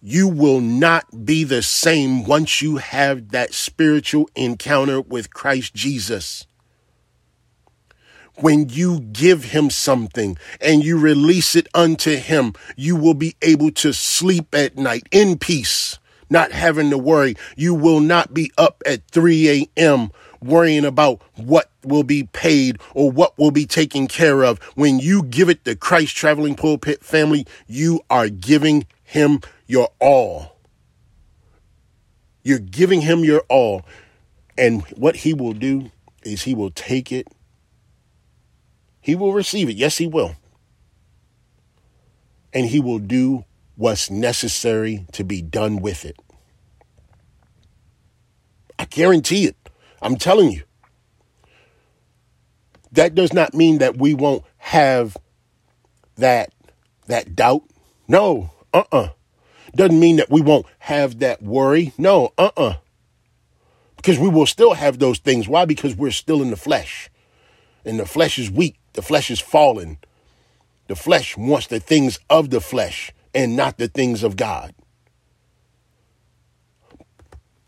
you 0.02 0.28
will 0.28 0.62
not 0.62 1.26
be 1.26 1.44
the 1.44 1.62
same 1.62 2.24
once 2.24 2.62
you 2.62 2.78
have 2.78 3.30
that 3.30 3.54
spiritual 3.54 4.30
encounter 4.36 5.02
with 5.02 5.34
Christ 5.34 5.74
Jesus. 5.74 6.48
When 8.36 8.70
you 8.70 9.02
give 9.02 9.46
him 9.46 9.70
something 9.70 10.38
and 10.62 10.84
you 10.84 10.98
release 10.98 11.56
it 11.56 11.68
unto 11.74 12.16
him, 12.16 12.54
you 12.78 12.96
will 12.96 13.14
be 13.14 13.36
able 13.42 13.72
to 13.72 13.92
sleep 13.92 14.56
at 14.56 14.78
night 14.78 15.08
in 15.12 15.38
peace, 15.38 16.00
not 16.30 16.54
having 16.54 16.90
to 16.92 16.98
worry. 16.98 17.36
You 17.58 17.74
will 17.74 18.00
not 18.00 18.34
be 18.34 18.50
up 18.58 18.82
at 18.86 19.06
3 19.12 19.68
a.m. 19.76 20.12
worrying 20.42 20.86
about 20.86 21.22
what 21.36 21.70
will 21.84 22.04
be 22.04 22.24
paid 22.24 22.80
or 22.94 23.12
what 23.12 23.38
will 23.38 23.52
be 23.52 23.66
taken 23.66 24.08
care 24.08 24.46
of. 24.46 24.60
When 24.76 25.00
you 25.00 25.24
give 25.24 25.50
it 25.50 25.66
to 25.66 25.76
Christ 25.76 26.16
Traveling 26.16 26.56
Pulpit 26.56 27.04
family, 27.04 27.46
you 27.68 28.00
are 28.10 28.30
giving 28.30 28.88
him 29.10 29.42
your 29.66 29.90
all. 30.00 30.56
You're 32.44 32.60
giving 32.60 33.02
him 33.02 33.24
your 33.24 33.42
all. 33.50 33.84
And 34.56 34.84
what 34.90 35.16
he 35.16 35.34
will 35.34 35.54
do 35.54 35.90
is 36.24 36.44
he 36.44 36.54
will 36.54 36.70
take 36.70 37.12
it, 37.12 37.28
he 39.02 39.16
will 39.16 39.34
receive 39.34 39.68
it. 39.68 39.76
Yes, 39.76 39.98
he 39.98 40.06
will. 40.06 40.36
And 42.54 42.68
he 42.68 42.80
will 42.80 43.00
do 43.00 43.46
what's 43.76 44.12
necessary 44.12 45.08
to 45.14 45.24
be 45.24 45.42
done 45.42 45.82
with 45.82 46.06
it. 46.06 46.18
I 48.78 48.86
guarantee 48.86 49.46
it. 49.46 49.56
I'm 50.02 50.18
telling 50.18 50.52
you. 50.52 50.64
That 52.92 53.16
does 53.16 53.34
not 53.34 53.54
mean 53.54 53.80
that 53.80 53.98
we 53.98 54.14
won't 54.14 54.44
have 54.58 55.18
that 56.18 56.54
that 57.08 57.36
doubt. 57.36 57.64
No, 58.08 58.52
uh-uh. 58.74 59.10
Doesn't 59.76 60.00
mean 60.00 60.18
that 60.18 60.30
we 60.30 60.42
won't 60.42 60.66
have 60.80 61.20
that 61.20 61.42
worry. 61.42 61.94
No, 61.98 62.34
uh 62.38 62.52
uh-uh. 62.58 62.70
uh. 62.70 62.76
Because 63.98 64.18
we 64.18 64.30
will 64.30 64.46
still 64.46 64.74
have 64.74 65.00
those 65.00 65.20
things. 65.20 65.48
Why? 65.48 65.66
Because 65.66 65.96
we're 65.96 66.12
still 66.12 66.42
in 66.42 66.50
the 66.50 66.58
flesh. 66.58 67.10
And 67.84 68.00
the 68.00 68.06
flesh 68.06 68.40
is 68.40 68.50
weak. 68.50 68.78
The 68.94 69.02
flesh 69.02 69.30
is 69.30 69.40
fallen. 69.40 69.98
The 70.88 70.96
flesh 70.96 71.38
wants 71.38 71.68
the 71.68 71.80
things 71.80 72.18
of 72.30 72.50
the 72.50 72.62
flesh 72.62 73.12
and 73.34 73.56
not 73.56 73.78
the 73.78 73.88
things 73.88 74.24
of 74.24 74.36
God. 74.36 74.74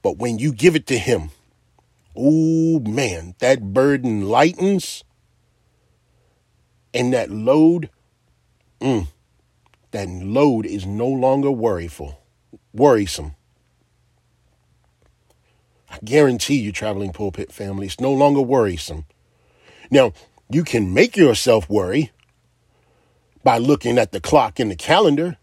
But 0.02 0.18
when 0.18 0.40
you 0.40 0.52
give 0.52 0.76
it 0.76 0.88
to 0.88 0.98
Him, 0.98 1.30
oh 2.16 2.80
man, 2.80 3.36
that 3.40 3.74
burden 3.74 4.28
lightens 4.28 5.04
and 6.94 7.14
that 7.14 7.30
load, 7.30 7.90
mm, 8.80 9.08
that 9.92 10.10
load 10.10 10.66
is 10.66 10.86
no 10.86 11.08
longer 11.08 11.50
worryful, 11.50 12.18
worrisome. 12.74 13.36
I 15.90 15.98
guarantee 16.04 16.60
you, 16.60 16.72
traveling 16.72 17.12
pulpit 17.12 17.52
family, 17.52 17.88
it's 17.88 18.00
no 18.00 18.14
longer 18.14 18.42
worrisome. 18.42 19.06
Now, 19.90 20.14
you 20.50 20.64
can 20.64 20.94
make 20.94 21.18
yourself 21.18 21.70
worry 21.70 22.12
by 23.44 23.58
looking 23.58 23.98
at 23.98 24.12
the 24.12 24.22
clock 24.22 24.60
in 24.60 24.70
the 24.70 24.76
calendar, 24.76 25.38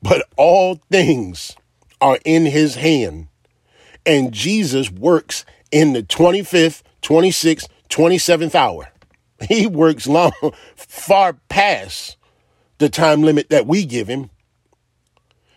but 0.00 0.26
all 0.36 0.80
things 0.90 1.56
are 2.00 2.18
in 2.24 2.46
his 2.46 2.76
hand. 2.76 3.28
And 4.06 4.32
Jesus 4.32 4.90
works 4.90 5.44
in 5.70 5.92
the 5.92 6.02
25th, 6.02 6.82
26th, 7.02 7.68
27th 7.88 8.54
hour. 8.54 8.88
He 9.48 9.66
works 9.66 10.06
long, 10.06 10.32
far 10.76 11.34
past 11.48 12.16
the 12.82 12.88
time 12.88 13.22
limit 13.22 13.48
that 13.48 13.64
we 13.64 13.84
give 13.84 14.08
him 14.08 14.28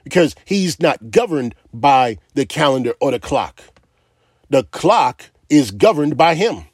because 0.03 0.35
he's 0.45 0.79
not 0.79 1.09
governed 1.09 1.55
by 1.73 2.19
the 2.35 2.45
calendar 2.45 2.93
or 3.01 3.09
the 3.09 3.19
clock. 3.19 3.63
The 4.51 4.63
clock 4.65 5.31
is 5.49 5.71
governed 5.71 6.17
by 6.17 6.35
him. 6.35 6.65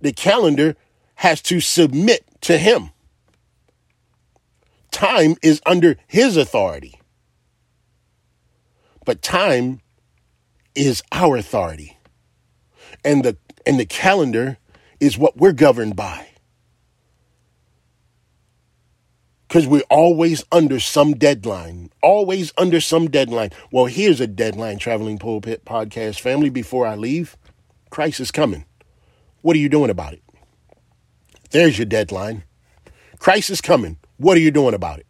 The 0.00 0.14
calendar 0.14 0.76
has 1.16 1.42
to 1.42 1.60
submit 1.60 2.24
to 2.40 2.56
him. 2.56 2.88
Time 4.90 5.36
is 5.42 5.60
under 5.66 5.98
his 6.06 6.38
authority. 6.38 6.98
But 9.04 9.20
time 9.20 9.82
is 10.74 11.02
our 11.12 11.36
authority. 11.36 11.98
And 13.04 13.26
the 13.26 13.36
and 13.66 13.78
the 13.78 13.84
calendar 13.84 14.56
is 15.00 15.18
what 15.18 15.36
we're 15.36 15.52
governed 15.52 15.96
by. 15.96 16.31
Because 19.52 19.66
we're 19.66 19.82
always 19.90 20.42
under 20.50 20.80
some 20.80 21.12
deadline, 21.12 21.90
always 22.02 22.54
under 22.56 22.80
some 22.80 23.10
deadline. 23.10 23.50
Well, 23.70 23.84
here's 23.84 24.18
a 24.18 24.26
deadline, 24.26 24.78
Traveling 24.78 25.18
Pulpit 25.18 25.66
Podcast 25.66 26.20
family. 26.20 26.48
Before 26.48 26.86
I 26.86 26.94
leave, 26.94 27.36
Christ 27.90 28.18
is 28.20 28.30
coming. 28.30 28.64
What 29.42 29.54
are 29.54 29.58
you 29.58 29.68
doing 29.68 29.90
about 29.90 30.14
it? 30.14 30.22
There's 31.50 31.76
your 31.76 31.84
deadline. 31.84 32.44
Christ 33.18 33.50
is 33.50 33.60
coming. 33.60 33.98
What 34.16 34.38
are 34.38 34.40
you 34.40 34.50
doing 34.50 34.72
about 34.72 35.00
it? 35.00 35.06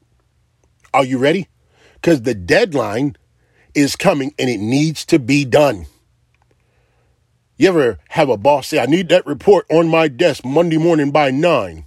Are 0.92 1.04
you 1.04 1.18
ready? 1.18 1.46
Because 1.94 2.22
the 2.22 2.34
deadline 2.34 3.14
is 3.76 3.94
coming 3.94 4.34
and 4.40 4.50
it 4.50 4.58
needs 4.58 5.04
to 5.04 5.20
be 5.20 5.44
done. 5.44 5.86
You 7.56 7.68
ever 7.68 8.00
have 8.08 8.28
a 8.28 8.36
boss 8.36 8.66
say, 8.66 8.80
I 8.80 8.86
need 8.86 9.08
that 9.10 9.24
report 9.24 9.66
on 9.70 9.86
my 9.86 10.08
desk 10.08 10.44
Monday 10.44 10.78
morning 10.78 11.12
by 11.12 11.30
nine? 11.30 11.86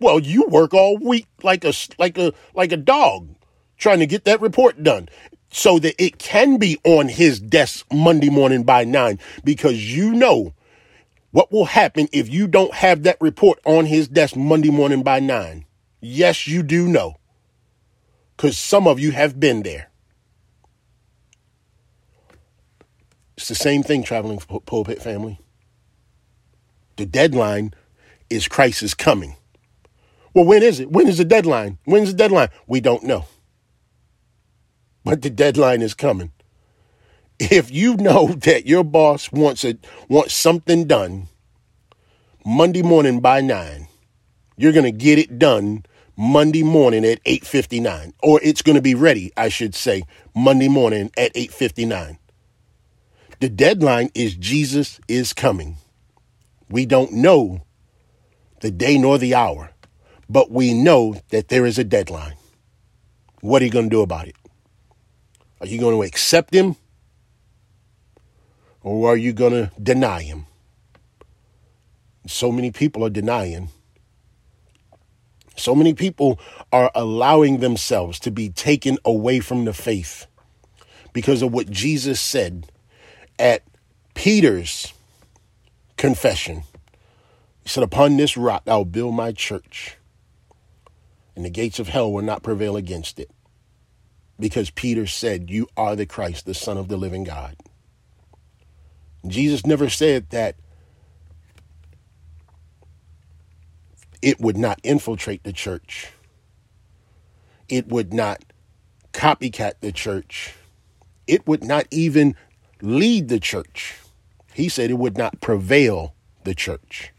Well, 0.00 0.20
you 0.20 0.46
work 0.48 0.74
all 0.74 0.96
week 0.96 1.26
like 1.42 1.64
a 1.64 1.72
like 1.98 2.18
a 2.18 2.32
like 2.54 2.72
a 2.72 2.76
dog 2.76 3.34
trying 3.76 3.98
to 4.00 4.06
get 4.06 4.24
that 4.24 4.40
report 4.40 4.82
done 4.82 5.08
so 5.50 5.78
that 5.78 5.94
it 6.02 6.18
can 6.18 6.58
be 6.58 6.78
on 6.84 7.08
his 7.08 7.40
desk 7.40 7.86
Monday 7.92 8.28
morning 8.28 8.64
by 8.64 8.84
9 8.84 9.18
because 9.44 9.96
you 9.96 10.12
know 10.12 10.52
what 11.30 11.50
will 11.50 11.64
happen 11.64 12.08
if 12.12 12.28
you 12.28 12.46
don't 12.46 12.74
have 12.74 13.02
that 13.04 13.16
report 13.20 13.58
on 13.64 13.86
his 13.86 14.08
desk 14.08 14.36
Monday 14.36 14.70
morning 14.70 15.02
by 15.02 15.20
9. 15.20 15.64
Yes, 16.00 16.46
you 16.46 16.62
do 16.62 16.86
know. 16.86 17.16
Cuz 18.36 18.58
some 18.58 18.86
of 18.86 19.00
you 19.00 19.12
have 19.12 19.40
been 19.40 19.62
there. 19.62 19.90
It's 23.36 23.48
the 23.48 23.54
same 23.54 23.82
thing 23.82 24.02
traveling 24.02 24.38
pulpit 24.38 25.00
family. 25.00 25.38
The 26.96 27.06
deadline 27.06 27.72
is 28.28 28.48
Christ 28.48 28.82
is 28.82 28.94
coming. 28.94 29.36
Well, 30.34 30.44
when 30.44 30.62
is 30.62 30.80
it? 30.80 30.90
When 30.90 31.08
is 31.08 31.18
the 31.18 31.24
deadline? 31.24 31.78
When's 31.84 32.10
the 32.10 32.16
deadline? 32.16 32.48
We 32.66 32.80
don't 32.80 33.04
know. 33.04 33.24
But 35.04 35.22
the 35.22 35.30
deadline 35.30 35.82
is 35.82 35.94
coming. 35.94 36.32
If 37.38 37.70
you 37.70 37.96
know 37.96 38.28
that 38.44 38.66
your 38.66 38.84
boss 38.84 39.32
wants 39.32 39.64
it 39.64 39.86
wants 40.08 40.34
something 40.34 40.86
done 40.86 41.28
Monday 42.44 42.82
morning 42.82 43.20
by 43.20 43.40
9, 43.40 43.88
you're 44.56 44.72
to 44.72 44.90
get 44.90 45.18
it 45.18 45.38
done 45.38 45.84
Monday 46.16 46.64
morning 46.64 47.04
at 47.04 47.22
8:59 47.24 48.12
or 48.22 48.40
it's 48.42 48.62
going 48.62 48.74
to 48.74 48.82
be 48.82 48.94
ready, 48.94 49.32
I 49.36 49.48
should 49.48 49.74
say, 49.74 50.02
Monday 50.34 50.68
morning 50.68 51.12
at 51.16 51.32
8:59. 51.34 52.18
The 53.40 53.48
deadline 53.48 54.10
is 54.14 54.34
Jesus 54.34 55.00
is 55.06 55.32
coming. 55.32 55.76
We 56.68 56.86
don't 56.86 57.12
know 57.12 57.62
the 58.60 58.72
day 58.72 58.98
nor 58.98 59.16
the 59.16 59.36
hour, 59.36 59.70
but 60.28 60.50
we 60.50 60.74
know 60.74 61.20
that 61.30 61.48
there 61.48 61.66
is 61.66 61.78
a 61.78 61.84
deadline. 61.84 62.36
What 63.40 63.62
are 63.62 63.64
you 63.64 63.70
going 63.70 63.86
to 63.86 63.90
do 63.90 64.02
about 64.02 64.28
it? 64.28 64.36
Are 65.60 65.66
you 65.66 65.78
going 65.78 65.96
to 65.96 66.02
accept 66.02 66.54
him? 66.54 66.76
Or 68.82 69.10
are 69.10 69.16
you 69.16 69.32
going 69.32 69.52
to 69.52 69.70
deny 69.82 70.22
him? 70.22 70.46
So 72.26 72.52
many 72.52 72.70
people 72.70 73.04
are 73.04 73.10
denying 73.10 73.70
so 75.58 75.74
many 75.74 75.92
people 75.92 76.38
are 76.72 76.90
allowing 76.94 77.58
themselves 77.58 78.20
to 78.20 78.30
be 78.30 78.48
taken 78.48 78.98
away 79.04 79.40
from 79.40 79.64
the 79.64 79.72
faith 79.72 80.26
because 81.12 81.42
of 81.42 81.52
what 81.52 81.68
Jesus 81.70 82.20
said 82.20 82.70
at 83.38 83.62
Peter's 84.14 84.92
confession. 85.96 86.62
He 87.62 87.68
said, 87.68 87.82
Upon 87.82 88.16
this 88.16 88.36
rock 88.36 88.62
I'll 88.66 88.84
build 88.84 89.14
my 89.14 89.32
church, 89.32 89.96
and 91.38 91.44
the 91.44 91.50
gates 91.50 91.78
of 91.78 91.86
hell 91.86 92.12
will 92.12 92.24
not 92.24 92.42
prevail 92.42 92.76
against 92.76 93.20
it. 93.20 93.30
Because 94.40 94.70
Peter 94.70 95.06
said, 95.06 95.50
You 95.50 95.68
are 95.76 95.94
the 95.94 96.04
Christ, 96.04 96.46
the 96.46 96.52
Son 96.52 96.76
of 96.76 96.88
the 96.88 96.96
living 96.96 97.22
God. 97.22 97.54
Jesus 99.24 99.64
never 99.64 99.88
said 99.88 100.30
that 100.30 100.56
it 104.20 104.40
would 104.40 104.56
not 104.56 104.80
infiltrate 104.82 105.44
the 105.44 105.52
church. 105.52 106.10
It 107.68 107.86
would 107.86 108.12
not 108.12 108.42
copycat 109.12 109.74
the 109.80 109.92
church. 109.92 110.54
It 111.28 111.46
would 111.46 111.62
not 111.62 111.86
even 111.92 112.34
lead 112.82 113.28
the 113.28 113.38
church. 113.38 113.94
He 114.54 114.68
said 114.68 114.90
it 114.90 114.94
would 114.94 115.16
not 115.16 115.40
prevail 115.40 116.16
the 116.42 116.56
church. 116.56 117.12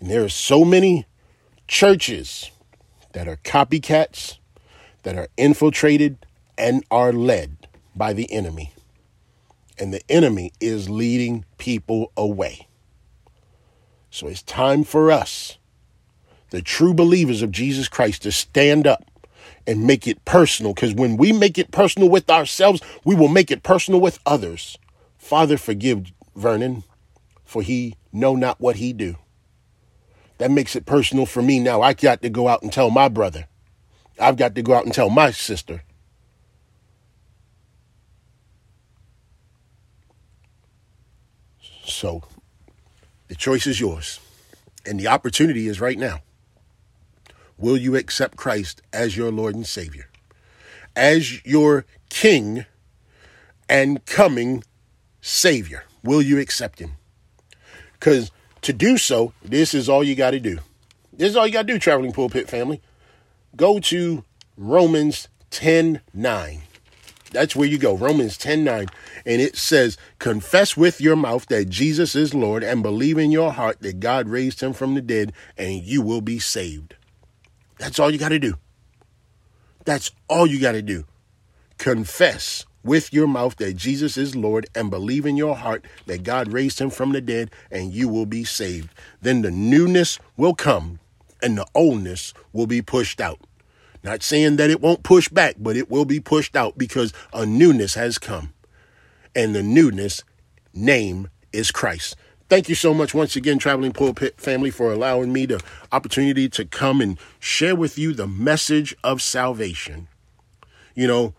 And 0.00 0.10
there 0.10 0.24
are 0.24 0.28
so 0.28 0.64
many 0.64 1.06
churches 1.68 2.50
that 3.14 3.26
are 3.26 3.36
copycats, 3.36 4.38
that 5.02 5.16
are 5.16 5.28
infiltrated, 5.36 6.26
and 6.58 6.84
are 6.90 7.12
led 7.12 7.66
by 7.96 8.12
the 8.12 8.30
enemy. 8.30 8.72
And 9.78 9.92
the 9.92 10.02
enemy 10.08 10.52
is 10.60 10.90
leading 10.90 11.44
people 11.58 12.12
away. 12.16 12.68
So 14.10 14.28
it's 14.28 14.42
time 14.42 14.84
for 14.84 15.10
us 15.10 15.58
the 16.50 16.62
true 16.62 16.94
believers 16.94 17.42
of 17.42 17.50
Jesus 17.50 17.88
Christ 17.88 18.22
to 18.22 18.30
stand 18.30 18.86
up 18.86 19.10
and 19.66 19.88
make 19.88 20.06
it 20.06 20.24
personal. 20.24 20.72
Because 20.72 20.94
when 20.94 21.16
we 21.16 21.32
make 21.32 21.58
it 21.58 21.72
personal 21.72 22.08
with 22.08 22.30
ourselves, 22.30 22.80
we 23.04 23.16
will 23.16 23.26
make 23.26 23.50
it 23.50 23.64
personal 23.64 24.00
with 24.00 24.20
others. 24.24 24.78
Father, 25.18 25.56
forgive 25.56 26.12
Vernon, 26.36 26.84
for 27.44 27.62
he 27.62 27.96
know 28.12 28.36
not 28.36 28.60
what 28.60 28.76
he 28.76 28.92
do. 28.92 29.16
That 30.38 30.50
makes 30.50 30.74
it 30.74 30.86
personal 30.86 31.26
for 31.26 31.42
me 31.42 31.60
now. 31.60 31.80
I 31.80 31.92
got 31.92 32.22
to 32.22 32.28
go 32.28 32.48
out 32.48 32.62
and 32.62 32.72
tell 32.72 32.90
my 32.90 33.08
brother. 33.08 33.46
I've 34.18 34.36
got 34.36 34.54
to 34.54 34.62
go 34.62 34.74
out 34.74 34.84
and 34.84 34.94
tell 34.94 35.10
my 35.10 35.30
sister. 35.30 35.82
So 41.84 42.22
the 43.28 43.34
choice 43.34 43.66
is 43.66 43.80
yours. 43.80 44.20
And 44.86 45.00
the 45.00 45.08
opportunity 45.08 45.66
is 45.66 45.80
right 45.80 45.98
now. 45.98 46.20
Will 47.56 47.76
you 47.76 47.96
accept 47.96 48.36
Christ 48.36 48.82
as 48.92 49.16
your 49.16 49.30
Lord 49.30 49.54
and 49.54 49.66
Savior? 49.66 50.08
As 50.96 51.44
your 51.44 51.86
King 52.10 52.66
and 53.68 54.04
coming 54.06 54.64
Savior? 55.20 55.84
Will 56.02 56.20
you 56.20 56.38
accept 56.38 56.80
Him? 56.80 56.92
Because 57.92 58.30
to 58.64 58.72
do 58.72 58.98
so, 58.98 59.32
this 59.42 59.74
is 59.74 59.88
all 59.88 60.02
you 60.02 60.14
got 60.14 60.32
to 60.32 60.40
do. 60.40 60.58
This 61.12 61.30
is 61.30 61.36
all 61.36 61.46
you 61.46 61.52
got 61.52 61.66
to 61.66 61.72
do, 61.72 61.78
traveling 61.78 62.12
pulpit 62.12 62.48
family. 62.48 62.80
Go 63.56 63.78
to 63.80 64.24
Romans 64.56 65.28
10 65.50 66.00
9. 66.12 66.62
That's 67.30 67.56
where 67.56 67.68
you 67.68 67.78
go. 67.78 67.96
Romans 67.96 68.36
10 68.36 68.64
9. 68.64 68.86
And 69.26 69.40
it 69.40 69.56
says, 69.56 69.96
Confess 70.18 70.76
with 70.76 71.00
your 71.00 71.16
mouth 71.16 71.46
that 71.46 71.68
Jesus 71.68 72.16
is 72.16 72.34
Lord 72.34 72.62
and 72.64 72.82
believe 72.82 73.18
in 73.18 73.30
your 73.30 73.52
heart 73.52 73.80
that 73.80 74.00
God 74.00 74.28
raised 74.28 74.60
him 74.60 74.72
from 74.72 74.94
the 74.94 75.00
dead, 75.00 75.32
and 75.56 75.82
you 75.82 76.02
will 76.02 76.20
be 76.20 76.38
saved. 76.38 76.94
That's 77.78 77.98
all 77.98 78.10
you 78.10 78.18
got 78.18 78.30
to 78.30 78.38
do. 78.38 78.54
That's 79.84 80.10
all 80.28 80.46
you 80.46 80.60
got 80.60 80.72
to 80.72 80.82
do. 80.82 81.04
Confess 81.78 82.64
with 82.84 83.12
your 83.12 83.26
mouth 83.26 83.56
that 83.56 83.74
Jesus 83.74 84.16
is 84.16 84.36
Lord 84.36 84.66
and 84.74 84.90
believe 84.90 85.26
in 85.26 85.36
your 85.36 85.56
heart 85.56 85.84
that 86.06 86.22
God 86.22 86.52
raised 86.52 86.78
him 86.78 86.90
from 86.90 87.12
the 87.12 87.20
dead 87.20 87.50
and 87.70 87.92
you 87.92 88.08
will 88.08 88.26
be 88.26 88.44
saved. 88.44 88.90
Then 89.22 89.42
the 89.42 89.50
newness 89.50 90.18
will 90.36 90.54
come 90.54 91.00
and 91.42 91.58
the 91.58 91.66
oldness 91.74 92.34
will 92.52 92.66
be 92.66 92.82
pushed 92.82 93.20
out. 93.20 93.40
Not 94.02 94.22
saying 94.22 94.56
that 94.56 94.70
it 94.70 94.82
won't 94.82 95.02
push 95.02 95.28
back, 95.30 95.56
but 95.58 95.76
it 95.76 95.90
will 95.90 96.04
be 96.04 96.20
pushed 96.20 96.54
out 96.54 96.76
because 96.76 97.12
a 97.32 97.46
newness 97.46 97.94
has 97.94 98.18
come. 98.18 98.52
And 99.34 99.54
the 99.54 99.62
newness 99.62 100.22
name 100.74 101.28
is 101.52 101.70
Christ. 101.70 102.16
Thank 102.50 102.68
you 102.68 102.74
so 102.74 102.92
much 102.92 103.14
once 103.14 103.36
again, 103.36 103.58
Traveling 103.58 103.92
Pulpit 103.92 104.38
family, 104.38 104.70
for 104.70 104.92
allowing 104.92 105.32
me 105.32 105.46
the 105.46 105.62
opportunity 105.90 106.48
to 106.50 106.66
come 106.66 107.00
and 107.00 107.18
share 107.40 107.74
with 107.74 107.96
you 107.96 108.12
the 108.12 108.26
message 108.26 108.94
of 109.02 109.22
salvation. 109.22 110.08
You 110.94 111.06
know, 111.06 111.34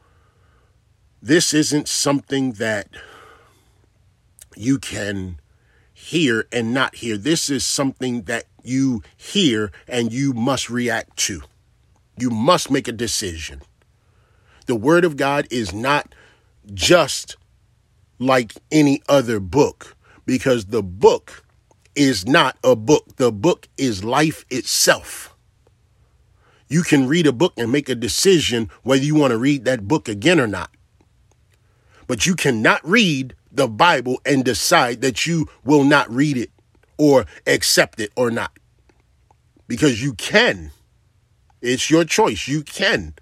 this 1.26 1.56
isn't 1.56 1.88
something 1.88 2.52
that 2.54 2.88
you 4.56 4.78
can 4.78 5.40
hear 5.92 6.48
and 6.52 6.72
not 6.72 6.98
hear. 6.98 7.18
This 7.18 7.50
is 7.50 7.66
something 7.66 8.24
that 8.24 8.44
you 8.62 9.02
hear 9.18 9.72
and 9.88 10.14
you 10.14 10.34
must 10.34 10.70
react 10.70 11.18
to. 11.18 11.42
You 12.16 12.30
must 12.30 12.70
make 12.70 12.88
a 12.88 12.92
decision. 12.92 13.64
The 14.68 14.76
Word 14.76 15.04
of 15.04 15.18
God 15.18 15.48
is 15.50 15.74
not 15.74 16.14
just 16.76 17.38
like 18.20 18.54
any 18.72 19.02
other 19.10 19.40
book 19.40 19.96
because 20.28 20.66
the 20.66 20.84
book 20.84 21.44
is 21.96 22.28
not 22.28 22.56
a 22.64 22.76
book. 22.76 23.16
The 23.16 23.32
book 23.32 23.68
is 23.80 24.04
life 24.04 24.46
itself. 24.52 25.36
You 26.68 26.84
can 26.84 27.08
read 27.08 27.26
a 27.26 27.34
book 27.34 27.54
and 27.58 27.72
make 27.72 27.90
a 27.90 27.96
decision 27.96 28.70
whether 28.84 29.04
you 29.04 29.16
want 29.16 29.32
to 29.32 29.40
read 29.40 29.66
that 29.66 29.88
book 29.88 30.08
again 30.08 30.40
or 30.40 30.46
not. 30.46 30.70
But 32.08 32.26
you 32.26 32.36
cannot 32.36 32.88
read 32.88 33.36
the 33.52 33.68
Bible 33.68 34.20
and 34.26 34.44
decide 34.44 35.02
that 35.02 35.26
you 35.26 35.48
will 35.64 35.84
not 35.84 36.10
read 36.10 36.38
it 36.38 36.52
or 36.98 37.26
accept 37.48 38.00
it 38.00 38.12
or 38.16 38.30
not. 38.30 38.52
Because 39.68 40.04
you 40.04 40.14
can. 40.14 40.72
It's 41.62 41.90
your 41.90 42.06
choice. 42.06 42.48
You 42.48 42.62
can. 42.62 43.16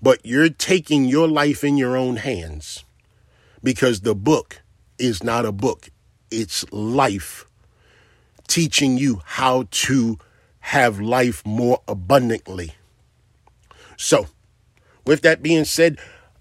But 0.00 0.24
you're 0.24 0.50
taking 0.50 1.06
your 1.06 1.26
life 1.26 1.64
in 1.64 1.76
your 1.76 1.96
own 1.96 2.16
hands 2.16 2.84
because 3.62 4.02
the 4.02 4.14
book 4.14 4.62
is 4.98 5.22
not 5.22 5.44
a 5.44 5.52
book 5.52 5.90
its 6.30 6.70
life, 6.72 7.46
teaching 8.46 8.98
you 8.98 9.20
how 9.24 9.66
to 9.70 10.18
have 10.60 11.00
life 11.00 11.44
more 11.46 11.80
abundantly. 11.88 12.74
So, 13.96 14.26
with 15.04 15.22
that 15.22 15.42
being 15.42 15.64
said, 15.64 15.98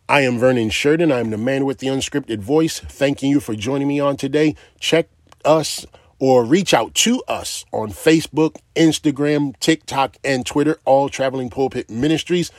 I 0.10 0.22
am 0.22 0.39
Vernon 0.39 0.70
Sheridan. 0.70 1.12
I'm 1.12 1.30
the 1.30 1.38
man 1.38 1.65
with 1.65 1.80
the 1.80 1.88
unscripted 1.88 2.39
voice. 2.39 2.80
Thanking 2.80 3.30
you 3.30 3.39
for 3.39 3.56
joining 3.56 3.88
me 3.88 4.00
on 4.00 4.17
today. 4.17 4.56
Check 4.80 5.10
us 5.43 5.86
or 6.20 6.46
reach 6.46 6.74
out 6.74 6.93
to 6.96 7.22
us 7.28 7.65
on 7.72 7.89
Facebook, 7.89 8.58
Instagram, 8.76 9.58
TikTok, 9.60 10.17
and 10.24 10.46
Twitter, 10.46 10.80
all 10.86 11.10
Traveling 11.10 11.50
Pulpit 11.50 11.89
Ministries. 11.89 12.52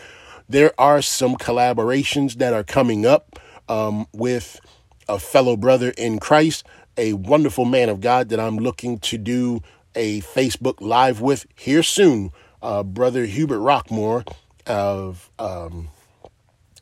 There 0.49 0.73
are 0.79 1.03
some 1.03 1.37
collaborations 1.37 2.35
that 2.35 2.53
are 2.53 2.65
coming 2.65 3.07
up 3.07 3.39
um, 3.69 4.07
with 4.13 4.61
a 5.09 5.19
fellow 5.19 5.57
brother 5.57 5.91
in 5.97 6.19
Christ 6.19 6.65
a 6.99 7.13
wonderful 7.13 7.65
man 7.65 7.89
of 7.89 8.01
God 8.01 8.29
that 8.29 8.41
I'm 8.41 8.57
looking 8.59 8.99
to 8.99 9.17
do 9.17 9.63
a 9.95 10.21
Facebook 10.21 10.81
Live 10.81 11.21
with 11.21 11.47
here 11.55 11.83
soon. 11.83 12.33
Uh, 12.61 12.83
Brother 12.83 13.25
Hubert 13.25 13.61
Rockmore 13.61 14.29
of 14.67 15.31
um, 15.39 15.89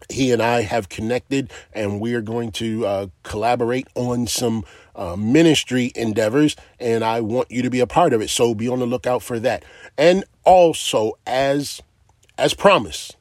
he 0.08 0.32
and 0.32 0.42
I 0.42 0.62
have 0.62 0.88
connected, 0.88 1.50
and 1.72 2.00
we 2.00 2.14
are 2.14 2.20
going 2.20 2.52
to 2.52 2.86
uh, 2.86 3.06
collaborate 3.22 3.88
on 3.94 4.26
some 4.26 4.64
uh, 4.94 5.16
ministry 5.16 5.92
endeavors. 5.94 6.56
And 6.78 7.04
I 7.04 7.20
want 7.20 7.50
you 7.50 7.62
to 7.62 7.70
be 7.70 7.80
a 7.80 7.86
part 7.86 8.12
of 8.12 8.20
it. 8.20 8.30
So 8.30 8.54
be 8.54 8.68
on 8.68 8.78
the 8.78 8.86
lookout 8.86 9.22
for 9.22 9.38
that. 9.40 9.64
And 9.98 10.24
also, 10.44 11.12
as 11.26 11.82
as 12.38 12.54
promised, 12.54 13.16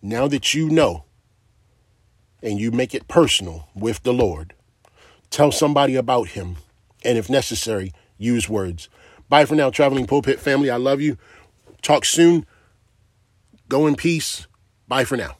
now 0.00 0.28
that 0.28 0.54
you 0.54 0.70
know, 0.70 1.04
and 2.42 2.58
you 2.58 2.70
make 2.70 2.94
it 2.94 3.08
personal 3.08 3.68
with 3.74 4.02
the 4.02 4.12
Lord, 4.12 4.54
tell 5.30 5.52
somebody 5.52 5.96
about 5.96 6.28
Him, 6.28 6.56
and 7.04 7.18
if 7.18 7.28
necessary, 7.28 7.92
use 8.16 8.48
words. 8.48 8.88
Bye 9.28 9.44
for 9.44 9.54
now, 9.54 9.70
traveling 9.70 10.06
pulpit 10.06 10.40
family. 10.40 10.70
I 10.70 10.76
love 10.76 11.00
you. 11.00 11.16
Talk 11.82 12.04
soon. 12.04 12.46
Go 13.68 13.86
in 13.86 13.94
peace. 13.94 14.46
Bye 14.88 15.04
for 15.04 15.16
now. 15.16 15.36